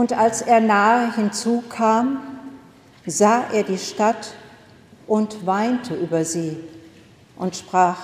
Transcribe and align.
Und 0.00 0.14
als 0.14 0.40
er 0.40 0.60
nahe 0.60 1.14
hinzukam, 1.14 2.22
sah 3.04 3.44
er 3.52 3.64
die 3.64 3.76
Stadt 3.76 4.32
und 5.06 5.44
weinte 5.44 5.94
über 5.94 6.24
sie 6.24 6.56
und 7.36 7.54
sprach, 7.54 7.98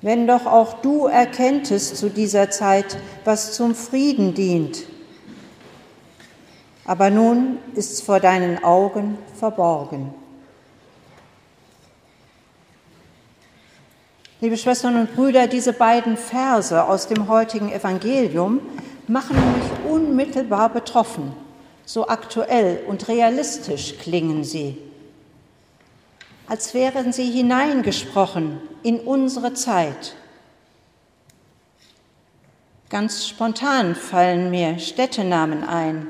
wenn 0.00 0.26
doch 0.26 0.46
auch 0.46 0.82
du 0.82 1.06
erkenntest 1.06 1.96
zu 1.96 2.10
dieser 2.10 2.50
Zeit, 2.50 2.98
was 3.24 3.52
zum 3.52 3.76
Frieden 3.76 4.34
dient. 4.34 4.82
Aber 6.86 7.10
nun 7.10 7.58
ist's 7.76 8.00
vor 8.00 8.18
deinen 8.18 8.64
Augen 8.64 9.18
verborgen. 9.38 10.12
Liebe 14.40 14.56
Schwestern 14.56 14.96
und 14.96 15.14
Brüder, 15.14 15.46
diese 15.46 15.72
beiden 15.72 16.16
Verse 16.16 16.82
aus 16.82 17.06
dem 17.06 17.28
heutigen 17.28 17.70
Evangelium 17.70 18.58
machen 19.12 19.36
mich 19.36 19.92
unmittelbar 19.92 20.70
betroffen. 20.70 21.34
So 21.84 22.08
aktuell 22.08 22.82
und 22.86 23.08
realistisch 23.08 23.98
klingen 23.98 24.42
sie, 24.42 24.78
als 26.48 26.72
wären 26.72 27.12
sie 27.12 27.30
hineingesprochen 27.30 28.58
in 28.82 29.00
unsere 29.00 29.52
Zeit. 29.52 30.14
Ganz 32.88 33.26
spontan 33.26 33.94
fallen 33.94 34.50
mir 34.50 34.78
Städtenamen 34.78 35.64
ein, 35.64 36.06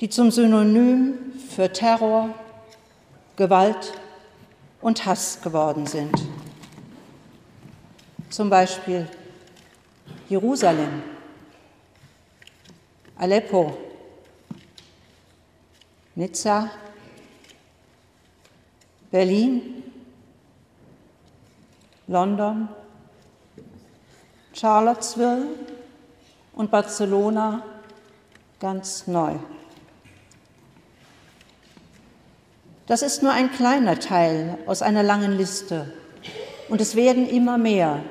die 0.00 0.10
zum 0.10 0.30
Synonym 0.30 1.14
für 1.54 1.72
Terror, 1.72 2.30
Gewalt 3.36 3.94
und 4.82 5.06
Hass 5.06 5.40
geworden 5.40 5.86
sind. 5.86 6.12
Zum 8.28 8.50
Beispiel 8.50 9.06
Jerusalem, 10.28 11.11
Aleppo, 13.16 13.76
Nizza, 16.14 16.70
Berlin, 19.10 19.82
London, 22.06 22.68
Charlottesville 24.52 25.46
und 26.54 26.70
Barcelona 26.70 27.62
ganz 28.60 29.06
neu. 29.06 29.34
Das 32.86 33.02
ist 33.02 33.22
nur 33.22 33.32
ein 33.32 33.50
kleiner 33.50 33.98
Teil 33.98 34.58
aus 34.66 34.82
einer 34.82 35.02
langen 35.02 35.32
Liste 35.32 35.92
und 36.68 36.80
es 36.80 36.94
werden 36.94 37.28
immer 37.28 37.58
mehr. 37.58 38.02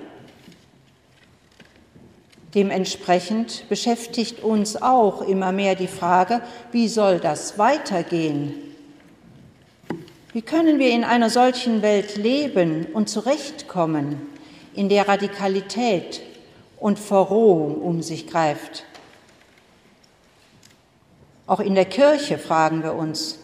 Dementsprechend 2.53 3.69
beschäftigt 3.69 4.43
uns 4.43 4.81
auch 4.81 5.21
immer 5.21 5.51
mehr 5.53 5.75
die 5.75 5.87
Frage, 5.87 6.41
wie 6.71 6.89
soll 6.89 7.19
das 7.19 7.57
weitergehen? 7.57 8.53
Wie 10.33 10.41
können 10.41 10.77
wir 10.79 10.91
in 10.91 11.03
einer 11.03 11.29
solchen 11.29 11.81
Welt 11.81 12.17
leben 12.17 12.87
und 12.93 13.09
zurechtkommen, 13.09 14.21
in 14.73 14.89
der 14.89 15.07
Radikalität 15.07 16.21
und 16.77 16.99
Verrohung 16.99 17.75
um 17.75 18.01
sich 18.01 18.27
greift? 18.27 18.85
Auch 21.47 21.59
in 21.59 21.75
der 21.75 21.85
Kirche 21.85 22.37
fragen 22.37 22.83
wir 22.83 22.95
uns, 22.95 23.39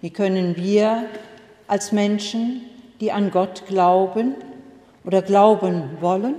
wie 0.00 0.10
können 0.10 0.56
wir 0.56 1.06
als 1.66 1.92
Menschen, 1.92 2.62
die 3.00 3.12
an 3.12 3.30
Gott 3.30 3.64
glauben 3.66 4.34
oder 5.04 5.22
glauben 5.22 5.98
wollen, 6.00 6.34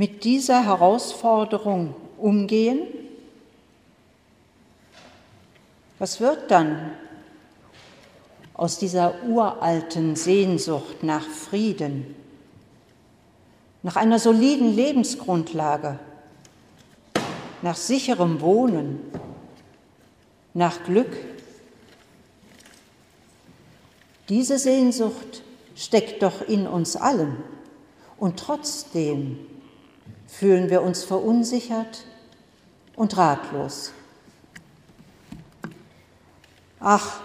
mit 0.00 0.24
dieser 0.24 0.64
Herausforderung 0.64 1.94
umgehen? 2.16 2.80
Was 5.98 6.22
wird 6.22 6.50
dann 6.50 6.92
aus 8.54 8.78
dieser 8.78 9.22
uralten 9.24 10.16
Sehnsucht 10.16 11.02
nach 11.02 11.28
Frieden, 11.28 12.14
nach 13.82 13.96
einer 13.96 14.18
soliden 14.18 14.74
Lebensgrundlage, 14.74 15.98
nach 17.60 17.76
sicherem 17.76 18.40
Wohnen, 18.40 19.00
nach 20.54 20.82
Glück? 20.84 21.14
Diese 24.30 24.58
Sehnsucht 24.58 25.42
steckt 25.76 26.22
doch 26.22 26.40
in 26.48 26.66
uns 26.66 26.96
allen 26.96 27.36
und 28.16 28.38
trotzdem 28.38 29.49
fühlen 30.30 30.70
wir 30.70 30.82
uns 30.82 31.04
verunsichert 31.04 32.04
und 32.96 33.16
ratlos. 33.16 33.92
Ach, 36.78 37.20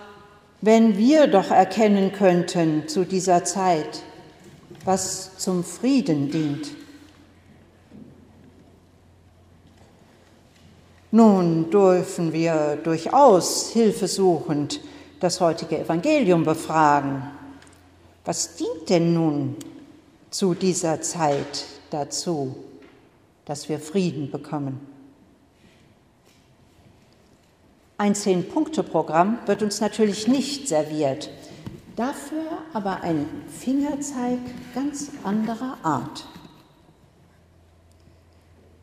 wenn 0.62 0.98
wir 0.98 1.28
doch 1.28 1.52
erkennen 1.52 2.12
könnten 2.12 2.88
zu 2.88 3.06
dieser 3.06 3.46
Zeit, 3.46 4.02
was 4.84 5.38
zum 5.38 5.64
Frieden 5.64 6.32
dient. 6.32 6.72
Nun 11.12 11.70
dürfen 11.70 12.34
wir 12.34 12.78
durchaus 12.84 13.70
hilfesuchend 13.70 14.82
das 15.20 15.40
heutige 15.40 15.80
Evangelium 15.80 16.44
befragen. 16.44 17.24
Was 18.26 18.56
dient 18.56 18.90
denn 18.90 19.14
nun 19.14 19.56
zu 20.30 20.54
dieser 20.54 21.02
Zeit 21.02 21.66
dazu? 21.90 22.56
Dass 23.46 23.70
wir 23.70 23.80
Frieden 23.80 24.32
bekommen. 24.32 24.80
Ein 27.98 28.14
Zehn-Punkte-Programm 28.14 29.40
wird 29.46 29.64
uns 29.64 29.80
natürlich 29.80 30.28
nicht 30.28 30.68
serviert, 30.68 31.30
dafür 31.96 32.44
aber 32.74 33.02
ein 33.02 33.26
Fingerzeig 33.48 34.40
ganz 34.74 35.12
anderer 35.24 35.78
Art. 35.82 36.28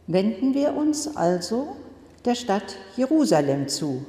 Wenden 0.07 0.55
wir 0.55 0.75
uns 0.75 1.15
also 1.15 1.77
der 2.25 2.35
Stadt 2.35 2.77
Jerusalem 2.97 3.69
zu, 3.69 4.07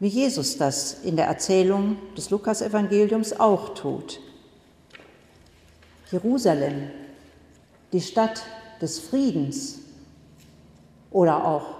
wie 0.00 0.08
Jesus 0.08 0.56
das 0.56 1.04
in 1.04 1.16
der 1.16 1.26
Erzählung 1.26 1.96
des 2.16 2.30
Lukasevangeliums 2.30 3.38
auch 3.38 3.74
tut. 3.74 4.20
Jerusalem, 6.10 6.90
die 7.92 8.00
Stadt 8.00 8.42
des 8.80 8.98
Friedens 8.98 9.78
oder 11.10 11.44
auch 11.44 11.78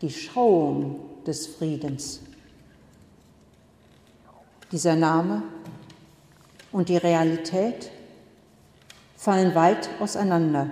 die 0.00 0.10
Schauung 0.10 1.00
des 1.26 1.46
Friedens. 1.46 2.20
Dieser 4.70 4.96
Name 4.96 5.42
und 6.72 6.88
die 6.88 6.96
Realität 6.96 7.90
fallen 9.16 9.54
weit 9.54 9.88
auseinander. 10.00 10.70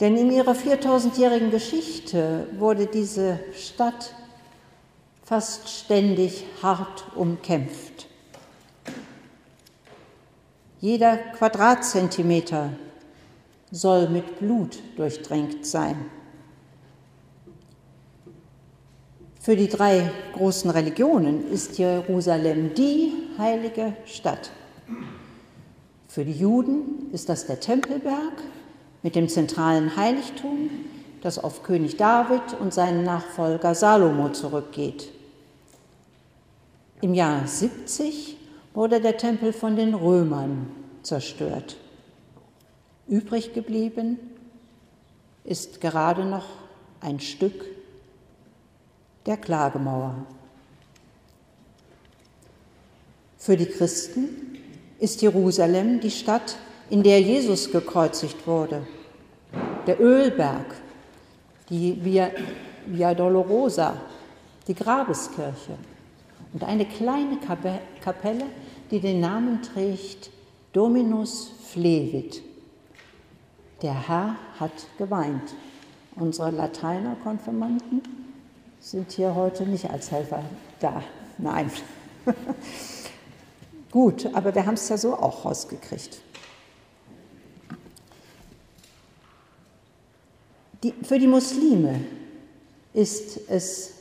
Denn 0.00 0.16
in 0.16 0.30
ihrer 0.30 0.52
4000-jährigen 0.52 1.50
Geschichte 1.50 2.46
wurde 2.58 2.86
diese 2.86 3.40
Stadt 3.54 4.14
fast 5.24 5.68
ständig 5.68 6.44
hart 6.62 7.04
umkämpft. 7.16 8.06
Jeder 10.80 11.16
Quadratzentimeter 11.16 12.70
soll 13.70 14.08
mit 14.08 14.38
Blut 14.38 14.78
durchdrängt 14.96 15.64
sein. 15.64 15.96
Für 19.40 19.56
die 19.56 19.68
drei 19.68 20.10
großen 20.34 20.70
Religionen 20.70 21.50
ist 21.50 21.78
Jerusalem 21.78 22.74
die 22.74 23.12
heilige 23.38 23.94
Stadt. 24.04 24.50
Für 26.08 26.24
die 26.24 26.32
Juden 26.32 27.10
ist 27.12 27.28
das 27.28 27.46
der 27.46 27.60
Tempelberg 27.60 28.42
mit 29.02 29.14
dem 29.14 29.28
zentralen 29.28 29.96
Heiligtum, 29.96 30.70
das 31.22 31.38
auf 31.38 31.62
König 31.62 31.96
David 31.96 32.58
und 32.60 32.74
seinen 32.74 33.04
Nachfolger 33.04 33.74
Salomo 33.74 34.30
zurückgeht. 34.30 35.12
Im 37.00 37.14
Jahr 37.14 37.46
70 37.46 38.35
wurde 38.76 39.00
der 39.00 39.16
Tempel 39.16 39.54
von 39.54 39.74
den 39.74 39.94
Römern 39.94 40.68
zerstört. 41.02 41.78
Übrig 43.08 43.54
geblieben 43.54 44.18
ist 45.44 45.80
gerade 45.80 46.26
noch 46.26 46.44
ein 47.00 47.18
Stück 47.18 47.64
der 49.24 49.38
Klagemauer. 49.38 50.26
Für 53.38 53.56
die 53.56 53.64
Christen 53.64 54.58
ist 54.98 55.22
Jerusalem 55.22 56.00
die 56.00 56.10
Stadt, 56.10 56.58
in 56.90 57.02
der 57.02 57.22
Jesus 57.22 57.72
gekreuzigt 57.72 58.46
wurde, 58.46 58.86
der 59.86 59.98
Ölberg, 59.98 60.74
die 61.70 62.04
Via, 62.04 62.30
Via 62.84 63.14
Dolorosa, 63.14 63.96
die 64.68 64.74
Grabeskirche 64.74 65.78
und 66.52 66.62
eine 66.62 66.84
kleine 66.84 67.38
Kapelle 68.02 68.44
die 68.90 69.00
den 69.00 69.20
Namen 69.20 69.62
trägt 69.62 70.30
Dominus 70.72 71.52
Flevit. 71.64 72.42
Der 73.82 74.08
Herr 74.08 74.36
hat 74.58 74.72
geweint. 74.98 75.54
Unsere 76.14 76.50
Lateiner-Konfirmanden 76.50 78.02
sind 78.80 79.12
hier 79.12 79.34
heute 79.34 79.64
nicht 79.64 79.90
als 79.90 80.10
Helfer 80.10 80.42
da. 80.80 81.02
Nein. 81.38 81.70
Gut, 83.90 84.26
aber 84.34 84.54
wir 84.54 84.64
haben 84.64 84.74
es 84.74 84.88
ja 84.88 84.96
so 84.96 85.14
auch 85.14 85.44
rausgekriegt. 85.44 86.20
Die, 90.82 90.92
für 91.02 91.18
die 91.18 91.26
Muslime 91.26 92.00
ist 92.92 93.40
es 93.48 93.92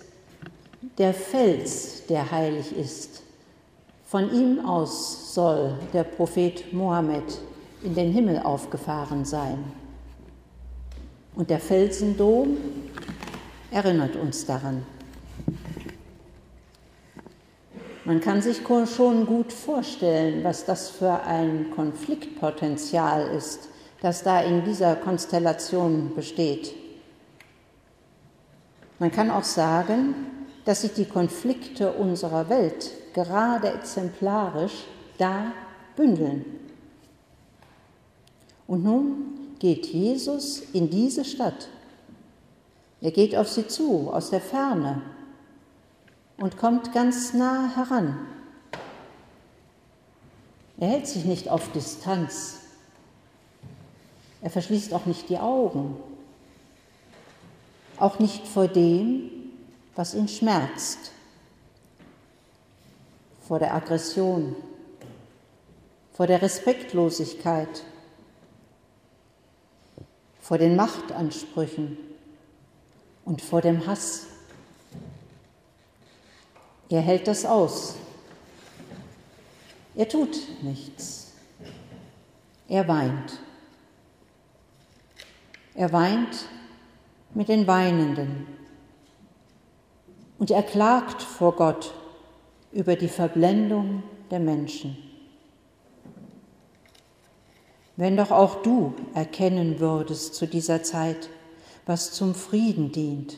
der 0.97 1.13
Fels, 1.13 2.05
der 2.07 2.31
heilig 2.31 2.75
ist. 2.75 3.24
Von 4.05 4.31
ihm 4.31 4.63
aus 4.63 5.33
soll 5.33 5.79
der 5.91 6.03
Prophet 6.03 6.71
Mohammed 6.71 7.23
in 7.81 7.95
den 7.95 8.11
Himmel 8.11 8.39
aufgefahren 8.39 9.25
sein. 9.25 9.63
Und 11.35 11.49
der 11.49 11.59
Felsendom 11.59 12.55
erinnert 13.71 14.15
uns 14.15 14.45
daran. 14.45 14.85
Man 18.05 18.21
kann 18.21 18.43
sich 18.43 18.61
schon 18.95 19.25
gut 19.25 19.51
vorstellen, 19.51 20.43
was 20.43 20.65
das 20.65 20.91
für 20.91 21.23
ein 21.23 21.71
Konfliktpotenzial 21.75 23.29
ist, 23.35 23.69
das 24.01 24.21
da 24.21 24.41
in 24.41 24.63
dieser 24.63 24.95
Konstellation 24.95 26.13
besteht. 26.15 26.75
Man 28.99 29.11
kann 29.11 29.31
auch 29.31 29.43
sagen, 29.43 30.13
dass 30.63 30.83
sich 30.83 30.93
die 30.93 31.05
Konflikte 31.05 31.91
unserer 31.91 32.47
Welt 32.49 32.91
gerade 33.15 33.71
exemplarisch 33.71 34.83
da 35.17 35.53
bündeln. 35.95 36.43
Und 38.67 38.83
nun 38.83 39.55
geht 39.57 39.85
Jesus 39.85 40.59
in 40.73 40.89
diese 40.89 41.23
Stadt. 41.23 41.69
Er 42.99 43.11
geht 43.11 43.35
auf 43.35 43.47
sie 43.47 43.67
zu, 43.67 44.11
aus 44.11 44.31
der 44.31 44.41
Ferne, 44.41 45.01
und 46.37 46.57
kommt 46.57 46.91
ganz 46.91 47.33
nah 47.33 47.73
heran. 47.73 48.27
Er 50.77 50.89
hält 50.89 51.07
sich 51.07 51.23
nicht 51.23 51.47
auf 51.47 51.71
Distanz. 51.71 52.59
Er 54.41 54.49
verschließt 54.49 54.93
auch 54.93 55.05
nicht 55.05 55.29
die 55.29 55.37
Augen, 55.37 55.95
auch 57.95 58.19
nicht 58.19 58.45
vor 58.45 58.67
dem, 58.67 59.31
was 59.95 60.13
ihn 60.13 60.27
schmerzt, 60.27 61.13
vor 63.47 63.59
der 63.59 63.75
Aggression, 63.75 64.55
vor 66.13 66.25
der 66.25 66.41
Respektlosigkeit, 66.41 67.83
vor 70.41 70.57
den 70.57 70.75
Machtansprüchen 70.75 71.97
und 73.23 73.41
vor 73.41 73.61
dem 73.61 73.85
Hass. 73.85 74.27
Er 76.89 77.01
hält 77.01 77.27
das 77.27 77.45
aus. 77.45 77.95
Er 79.95 80.09
tut 80.09 80.35
nichts. 80.61 81.33
Er 82.67 82.87
weint. 82.87 83.39
Er 85.75 85.91
weint 85.91 86.47
mit 87.33 87.49
den 87.49 87.67
Weinenden. 87.67 88.47
Und 90.39 90.51
er 90.51 90.63
klagt 90.63 91.21
vor 91.21 91.55
Gott 91.55 91.93
über 92.75 92.95
die 92.95 93.07
Verblendung 93.07 94.03
der 94.29 94.39
Menschen. 94.39 94.95
Wenn 97.95 98.15
doch 98.15 98.29
auch 98.29 98.61
du 98.61 98.93
erkennen 99.15 99.79
würdest 99.79 100.35
zu 100.35 100.45
dieser 100.45 100.83
Zeit, 100.83 101.29
was 101.87 102.11
zum 102.11 102.35
Frieden 102.35 102.91
dient 102.91 103.37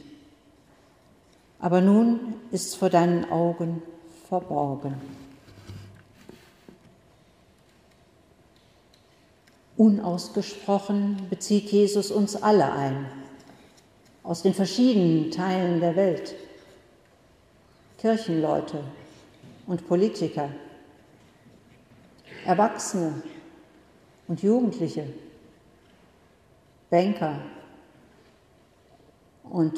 aber 1.59 1.81
nun 1.81 2.35
ist 2.51 2.67
es 2.67 2.75
vor 2.75 2.89
deinen 2.89 3.29
Augen 3.31 3.81
verborgen. 4.27 4.95
Unausgesprochen 9.75 11.27
bezieht 11.29 11.71
Jesus 11.71 12.11
uns 12.11 12.35
alle 12.35 12.71
ein, 12.71 13.05
aus 14.23 14.41
den 14.41 14.53
verschiedenen 14.53 15.31
Teilen 15.31 15.79
der 15.79 15.95
Welt, 15.95 16.35
Kirchenleute 17.99 18.83
und 19.67 19.87
Politiker, 19.87 20.49
Erwachsene 22.45 23.21
und 24.27 24.41
Jugendliche, 24.41 25.13
Banker 26.89 27.39
und 29.43 29.77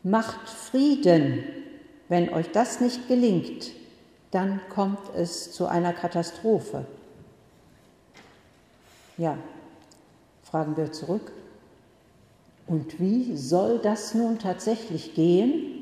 Macht 0.03 0.49
Frieden. 0.49 1.45
Wenn 2.09 2.33
euch 2.33 2.53
das 2.53 2.81
nicht 2.81 3.09
gelingt, 3.09 3.73
dann 4.31 4.61
kommt 4.69 5.01
es 5.17 5.51
zu 5.51 5.67
einer 5.67 5.93
Katastrophe. 5.93 6.87
Ja, 9.17 9.37
fragen 10.45 10.77
wir 10.77 10.93
zurück. 10.93 11.33
Und 12.67 12.99
wie 13.01 13.37
soll 13.37 13.79
das 13.79 14.15
nun 14.15 14.39
tatsächlich 14.39 15.15
gehen? 15.15 15.77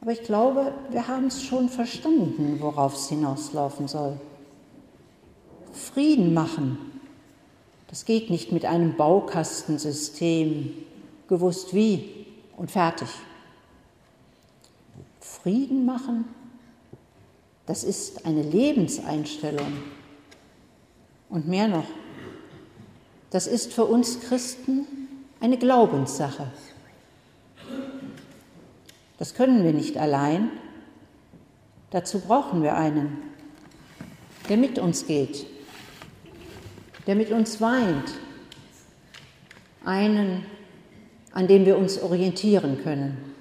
Aber 0.00 0.12
ich 0.12 0.22
glaube, 0.22 0.72
wir 0.90 1.08
haben 1.08 1.26
es 1.26 1.42
schon 1.42 1.68
verstanden, 1.68 2.58
worauf 2.60 2.94
es 2.94 3.08
hinauslaufen 3.08 3.88
soll. 3.88 4.18
Frieden 5.72 6.34
machen. 6.34 6.78
Das 7.88 8.04
geht 8.04 8.28
nicht 8.28 8.52
mit 8.52 8.64
einem 8.64 8.96
Baukastensystem, 8.96 10.72
gewusst 11.28 11.74
wie 11.74 12.26
und 12.56 12.70
fertig. 12.70 13.08
Frieden 15.20 15.86
machen, 15.86 16.24
das 17.66 17.82
ist 17.84 18.26
eine 18.26 18.42
Lebenseinstellung. 18.42 19.72
Und 21.30 21.48
mehr 21.48 21.68
noch, 21.68 21.86
das 23.34 23.48
ist 23.48 23.72
für 23.72 23.84
uns 23.84 24.20
Christen 24.20 24.86
eine 25.40 25.58
Glaubenssache. 25.58 26.52
Das 29.18 29.34
können 29.34 29.64
wir 29.64 29.72
nicht 29.72 29.96
allein. 29.96 30.50
Dazu 31.90 32.20
brauchen 32.20 32.62
wir 32.62 32.76
einen, 32.76 33.24
der 34.48 34.56
mit 34.56 34.78
uns 34.78 35.08
geht, 35.08 35.46
der 37.08 37.16
mit 37.16 37.32
uns 37.32 37.60
weint, 37.60 38.12
einen, 39.84 40.46
an 41.32 41.48
dem 41.48 41.66
wir 41.66 41.76
uns 41.76 42.00
orientieren 42.00 42.84
können. 42.84 43.34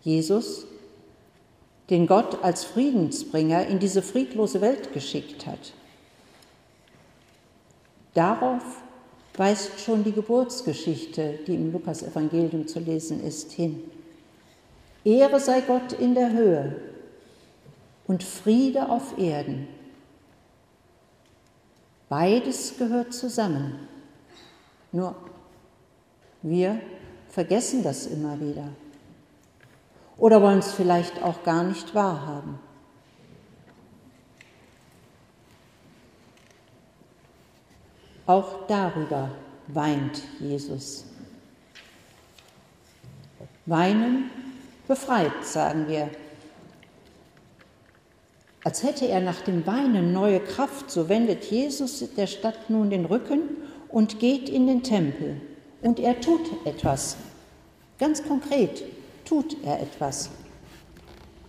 Jesus, 0.00 0.64
den 1.90 2.06
Gott 2.06 2.42
als 2.42 2.64
Friedensbringer 2.64 3.66
in 3.66 3.78
diese 3.78 4.00
friedlose 4.00 4.62
Welt 4.62 4.94
geschickt 4.94 5.44
hat. 5.44 5.74
Darauf 8.14 8.82
weist 9.36 9.80
schon 9.80 10.04
die 10.04 10.12
Geburtsgeschichte, 10.12 11.38
die 11.46 11.54
im 11.54 11.72
Lukasevangelium 11.72 12.66
zu 12.66 12.80
lesen 12.80 13.22
ist, 13.24 13.52
hin. 13.52 13.82
Ehre 15.04 15.40
sei 15.40 15.60
Gott 15.62 15.92
in 15.92 16.14
der 16.14 16.32
Höhe 16.32 16.76
und 18.06 18.22
Friede 18.22 18.88
auf 18.88 19.16
Erden 19.18 19.68
Beides 22.10 22.76
gehört 22.76 23.14
zusammen. 23.14 23.86
Nur 24.90 25.14
wir 26.42 26.80
vergessen 27.28 27.84
das 27.84 28.06
immer 28.06 28.38
wieder 28.40 28.68
oder 30.18 30.42
wollen 30.42 30.58
es 30.58 30.72
vielleicht 30.72 31.22
auch 31.22 31.44
gar 31.44 31.62
nicht 31.62 31.94
wahrhaben. 31.94 32.58
Auch 38.30 38.68
darüber 38.68 39.28
weint 39.66 40.22
Jesus. 40.38 41.04
Weinen 43.66 44.30
befreit, 44.86 45.32
sagen 45.42 45.88
wir. 45.88 46.08
Als 48.62 48.84
hätte 48.84 49.08
er 49.08 49.20
nach 49.20 49.40
dem 49.40 49.66
Weinen 49.66 50.12
neue 50.12 50.38
Kraft, 50.38 50.92
so 50.92 51.08
wendet 51.08 51.50
Jesus 51.50 52.04
der 52.16 52.28
Stadt 52.28 52.70
nun 52.70 52.88
den 52.90 53.04
Rücken 53.04 53.40
und 53.88 54.20
geht 54.20 54.48
in 54.48 54.68
den 54.68 54.84
Tempel. 54.84 55.40
Und 55.82 55.98
er 55.98 56.20
tut 56.20 56.64
etwas. 56.64 57.16
Ganz 57.98 58.22
konkret 58.22 58.84
tut 59.24 59.56
er 59.64 59.80
etwas. 59.80 60.30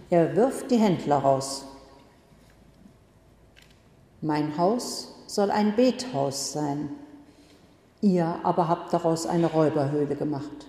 Er 0.09 0.35
wirft 0.35 0.71
die 0.71 0.77
Händler 0.77 1.17
raus. 1.17 1.63
Mein 4.21 4.57
Haus 4.57 5.10
soll 5.31 5.49
ein 5.49 5.75
Bethaus 5.75 6.51
sein. 6.51 6.89
Ihr 8.01 8.39
aber 8.43 8.67
habt 8.67 8.91
daraus 8.91 9.25
eine 9.25 9.47
Räuberhöhle 9.47 10.15
gemacht. 10.15 10.67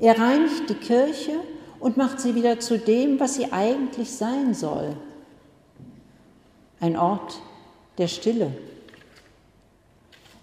Er 0.00 0.18
reinigt 0.18 0.68
die 0.68 0.74
Kirche 0.74 1.38
und 1.78 1.96
macht 1.96 2.20
sie 2.20 2.34
wieder 2.34 2.58
zu 2.58 2.78
dem, 2.78 3.20
was 3.20 3.34
sie 3.34 3.52
eigentlich 3.52 4.10
sein 4.10 4.52
soll. 4.52 4.96
Ein 6.80 6.96
Ort 6.96 7.40
der 7.98 8.08
Stille. 8.08 8.52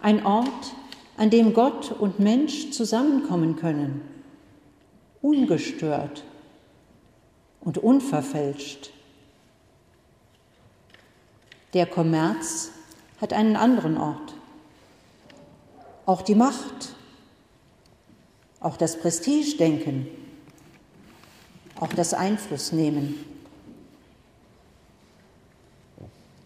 Ein 0.02 0.26
Ort, 0.26 0.74
an 1.18 1.30
dem 1.30 1.54
Gott 1.54 1.92
und 1.92 2.20
Mensch 2.20 2.72
zusammenkommen 2.72 3.58
können, 3.58 4.02
ungestört 5.22 6.24
und 7.62 7.78
unverfälscht. 7.78 8.92
Der 11.74 11.86
Kommerz 11.88 12.70
hat 13.20 13.34
einen 13.34 13.56
anderen 13.56 13.98
Ort. 13.98 14.34
Auch 16.06 16.22
die 16.22 16.36
Macht, 16.36 16.94
auch 18.60 18.78
das 18.78 19.00
Prestigedenken, 19.00 20.08
auch 21.80 21.94
das 21.94 22.14
Einflussnehmen. 22.14 23.16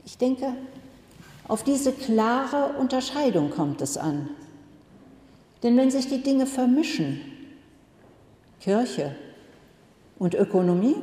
Ich 0.06 0.18
denke, 0.18 0.54
auf 1.48 1.64
diese 1.64 1.92
klare 1.92 2.78
Unterscheidung 2.78 3.50
kommt 3.52 3.82
es 3.82 3.98
an. 3.98 4.30
Denn 5.64 5.76
wenn 5.78 5.92
sich 5.92 6.08
die 6.08 6.22
Dinge 6.22 6.46
vermischen, 6.46 7.20
Kirche 8.60 9.16
und 10.20 10.34
Ökonomie, 10.34 10.96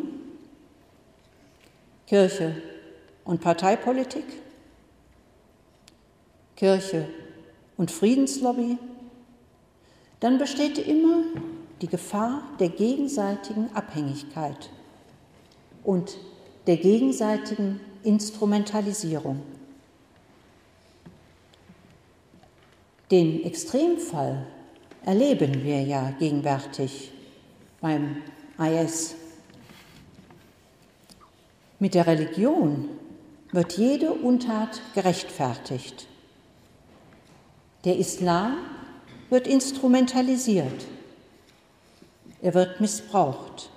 Kirche 2.07 2.54
und 3.25 3.40
Parteipolitik, 3.40 4.25
Kirche 6.57 7.09
und 7.76 7.90
Friedenslobby, 7.90 8.78
dann 10.21 10.38
besteht 10.38 10.78
immer 10.78 11.25
die 11.81 11.88
Gefahr 11.88 12.43
der 12.59 12.69
gegenseitigen 12.69 13.71
Abhängigkeit 13.75 14.71
und 15.83 16.16
der 16.66 16.76
gegenseitigen 16.76 17.81
Instrumentalisierung. 18.02 19.43
Den 23.11 23.45
Extremfall 23.45 24.47
erleben 25.04 25.62
wir 25.62 25.83
ja 25.83 26.14
gegenwärtig 26.19 27.12
beim 27.81 28.23
IS. 28.59 29.14
Mit 31.78 31.95
der 31.95 32.07
Religion 32.07 32.88
wird 33.55 33.75
jede 33.75 34.13
Untat 34.13 34.81
gerechtfertigt. 34.95 36.09
Der 37.85 37.97
Islam 37.99 38.57
wird 39.31 39.47
instrumentalisiert. 39.47 40.87
Er 42.43 42.55
wird 42.55 42.81
missbraucht. 42.81 43.71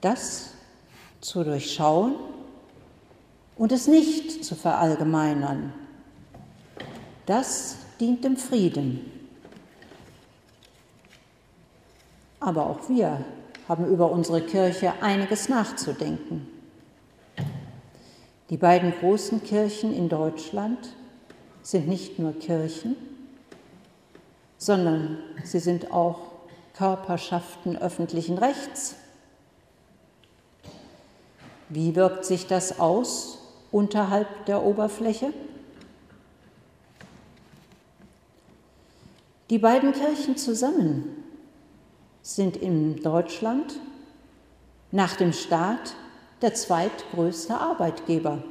Das 0.00 0.50
zu 1.20 1.42
durchschauen 1.42 2.14
und 3.56 3.72
es 3.72 3.88
nicht 3.88 4.44
zu 4.44 4.54
verallgemeinern, 4.54 5.72
das 7.26 7.78
dient 8.00 8.24
dem 8.24 8.36
Frieden. 8.36 9.10
Aber 12.38 12.66
auch 12.68 12.88
wir 12.88 13.24
haben 13.68 13.86
über 13.86 14.10
unsere 14.10 14.42
Kirche 14.42 14.92
einiges 15.00 15.48
nachzudenken. 15.48 16.51
Die 18.52 18.58
beiden 18.58 18.92
großen 18.92 19.42
Kirchen 19.42 19.96
in 19.96 20.10
Deutschland 20.10 20.90
sind 21.62 21.88
nicht 21.88 22.18
nur 22.18 22.34
Kirchen, 22.38 22.96
sondern 24.58 25.16
sie 25.42 25.58
sind 25.58 25.90
auch 25.90 26.32
Körperschaften 26.74 27.78
öffentlichen 27.78 28.36
Rechts. 28.36 28.96
Wie 31.70 31.96
wirkt 31.96 32.26
sich 32.26 32.46
das 32.46 32.78
aus 32.78 33.38
unterhalb 33.70 34.44
der 34.44 34.62
Oberfläche? 34.62 35.32
Die 39.48 39.58
beiden 39.58 39.94
Kirchen 39.94 40.36
zusammen 40.36 41.24
sind 42.20 42.58
in 42.58 43.02
Deutschland 43.02 43.80
nach 44.90 45.16
dem 45.16 45.32
Staat 45.32 45.94
der 46.42 46.54
zweitgrößte 46.54 47.56
Arbeitgeber. 47.56 48.42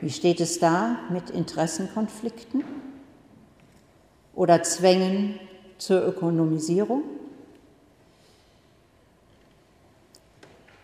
Wie 0.00 0.10
steht 0.10 0.40
es 0.40 0.60
da 0.60 0.96
mit 1.10 1.30
Interessenkonflikten 1.30 2.62
oder 4.32 4.62
Zwängen 4.62 5.40
zur 5.76 6.06
Ökonomisierung? 6.06 7.02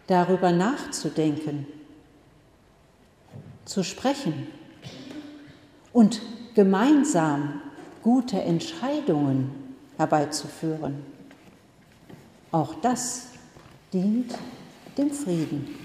Darüber 0.09 0.51
nachzudenken, 0.51 1.67
zu 3.65 3.85
sprechen 3.85 4.49
und 5.93 6.21
gemeinsam 6.55 7.63
gute 8.03 8.43
Entscheidungen 8.43 9.77
herbeizuführen. 9.97 11.07
Auch 12.51 12.75
das 12.75 13.34
dient 13.95 14.37
dem 14.99 15.11
Frieden. 15.11 15.79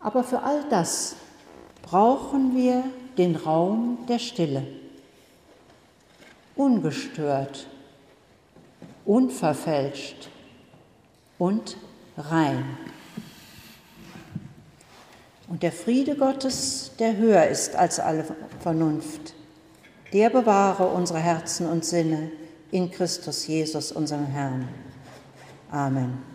Aber 0.00 0.24
für 0.24 0.42
all 0.42 0.64
das 0.70 1.16
brauchen 1.82 2.56
wir 2.56 2.82
den 3.16 3.36
Raum 3.36 3.98
der 4.08 4.18
Stille. 4.18 4.66
Ungestört, 6.56 7.66
unverfälscht 9.04 10.28
und 11.38 11.76
rein. 12.16 12.78
Und 15.48 15.62
der 15.62 15.72
Friede 15.72 16.16
Gottes, 16.16 16.92
der 16.98 17.16
höher 17.16 17.46
ist 17.46 17.76
als 17.76 18.00
alle 18.00 18.24
Vernunft, 18.60 19.34
der 20.12 20.30
bewahre 20.30 20.86
unsere 20.86 21.18
Herzen 21.18 21.68
und 21.68 21.84
Sinne 21.84 22.30
in 22.70 22.90
Christus 22.90 23.46
Jesus, 23.46 23.92
unserem 23.92 24.26
Herrn. 24.26 24.68
Amen. 25.74 26.33